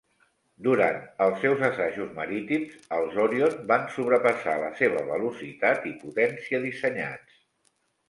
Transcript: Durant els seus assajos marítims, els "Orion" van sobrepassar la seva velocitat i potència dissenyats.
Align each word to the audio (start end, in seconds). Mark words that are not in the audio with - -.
Durant 0.67 0.95
els 1.25 1.37
seus 1.43 1.61
assajos 1.67 2.15
marítims, 2.15 2.73
els 2.99 3.19
"Orion" 3.27 3.61
van 3.75 3.87
sobrepassar 3.99 4.59
la 4.67 4.75
seva 4.83 5.07
velocitat 5.15 5.89
i 5.95 5.97
potència 6.05 6.67
dissenyats. 6.69 7.43